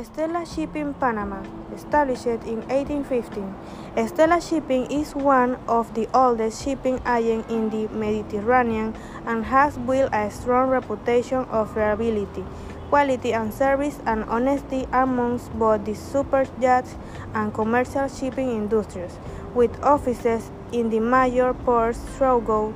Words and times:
Stella 0.00 0.46
Shipping 0.46 0.94
Panama, 0.94 1.42
established 1.74 2.24
in 2.24 2.64
1815. 2.72 4.08
Stella 4.08 4.40
Shipping 4.40 4.90
is 4.90 5.14
one 5.14 5.56
of 5.68 5.92
the 5.92 6.08
oldest 6.14 6.64
shipping 6.64 6.98
agents 7.06 7.52
in 7.52 7.68
the 7.68 7.88
Mediterranean 7.88 8.94
and 9.26 9.44
has 9.44 9.76
built 9.76 10.08
a 10.14 10.30
strong 10.30 10.70
reputation 10.70 11.44
of 11.52 11.76
reliability, 11.76 12.42
quality 12.88 13.34
and 13.34 13.52
service 13.52 14.00
and 14.06 14.24
honesty 14.24 14.88
amongst 14.92 15.52
both 15.58 15.84
the 15.84 15.94
super 15.94 16.46
yacht 16.58 16.86
and 17.34 17.52
commercial 17.52 18.08
shipping 18.08 18.48
industries, 18.48 19.18
with 19.54 19.78
offices 19.84 20.50
in 20.72 20.88
the 20.88 21.00
major 21.00 21.52
ports 21.52 21.98
throughout 22.16 22.72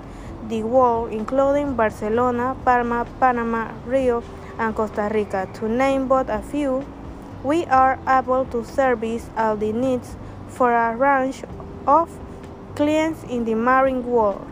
the 0.48 0.62
world, 0.62 1.10
including 1.10 1.74
Barcelona, 1.76 2.54
Palma, 2.62 3.06
Panama, 3.18 3.72
Rio, 3.86 4.22
and 4.58 4.74
Costa 4.74 5.08
Rica, 5.12 5.48
to 5.54 5.66
name 5.66 6.06
but 6.08 6.28
a 6.28 6.42
few 6.42 6.84
we 7.46 7.64
are 7.66 7.96
able 8.08 8.44
to 8.46 8.64
service 8.64 9.30
all 9.36 9.56
the 9.56 9.72
needs 9.72 10.16
for 10.48 10.74
a 10.74 10.96
range 10.96 11.44
of 11.86 12.10
clients 12.74 13.22
in 13.30 13.44
the 13.44 13.54
marine 13.54 14.04
world. 14.04 14.44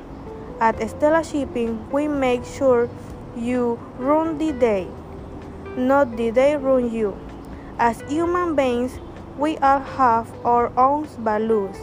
At 0.60 0.78
Stella 0.88 1.24
Shipping, 1.24 1.90
we 1.90 2.06
make 2.06 2.44
sure 2.44 2.88
you 3.36 3.80
run 3.98 4.38
the 4.38 4.52
day, 4.52 4.86
not 5.76 6.16
the 6.16 6.30
day 6.30 6.54
run 6.54 6.88
you. 6.92 7.18
As 7.80 8.00
human 8.02 8.54
beings, 8.54 9.00
we 9.36 9.58
all 9.58 9.80
have 9.80 10.30
our 10.46 10.70
own 10.78 11.06
values, 11.18 11.76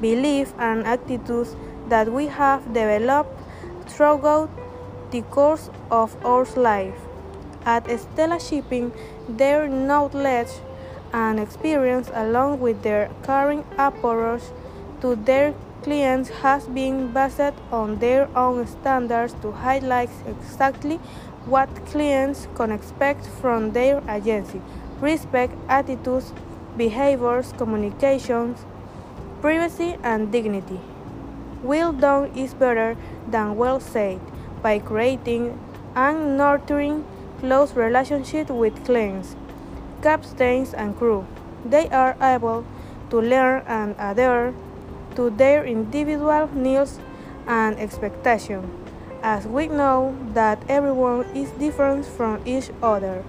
beliefs, 0.00 0.54
and 0.60 0.86
attitudes 0.86 1.56
that 1.88 2.12
we 2.12 2.28
have 2.28 2.62
developed 2.72 3.34
throughout 3.88 4.48
the 5.10 5.22
course 5.22 5.70
of 5.90 6.14
our 6.24 6.44
life. 6.54 6.94
At 7.64 7.88
Stella 7.98 8.38
Shipping, 8.38 8.92
their 9.28 9.68
knowledge 9.68 10.50
and 11.12 11.40
experience, 11.40 12.10
along 12.12 12.60
with 12.60 12.82
their 12.82 13.10
caring 13.22 13.64
approach 13.78 14.42
to 15.00 15.16
their 15.16 15.54
clients, 15.82 16.28
has 16.28 16.66
been 16.66 17.12
based 17.12 17.54
on 17.72 17.98
their 18.00 18.28
own 18.36 18.66
standards 18.66 19.34
to 19.42 19.52
highlight 19.52 20.10
exactly 20.26 20.96
what 21.46 21.68
clients 21.86 22.48
can 22.54 22.70
expect 22.70 23.26
from 23.26 23.72
their 23.72 24.02
agency 24.08 24.60
respect, 25.00 25.54
attitudes, 25.68 26.32
behaviors, 26.76 27.52
communications, 27.58 28.64
privacy, 29.40 29.96
and 30.02 30.32
dignity. 30.32 30.80
Well 31.62 31.92
done 31.92 32.30
is 32.36 32.54
better 32.54 32.96
than 33.28 33.56
well 33.56 33.80
said 33.80 34.20
by 34.62 34.78
creating 34.78 35.58
and 35.94 36.36
nurturing 36.36 37.04
close 37.44 37.74
relationship 37.74 38.48
with 38.48 38.72
clients, 38.86 39.36
captains, 40.00 40.72
and 40.72 40.96
crew. 40.96 41.26
They 41.62 41.90
are 41.90 42.16
able 42.18 42.64
to 43.10 43.20
learn 43.20 43.62
and 43.66 43.94
adhere 43.98 44.54
to 45.16 45.28
their 45.28 45.62
individual 45.66 46.48
needs 46.54 46.98
and 47.46 47.78
expectations, 47.78 48.64
as 49.22 49.46
we 49.46 49.68
know 49.68 50.16
that 50.32 50.62
everyone 50.70 51.26
is 51.36 51.50
different 51.60 52.06
from 52.06 52.40
each 52.46 52.70
other. 52.82 53.22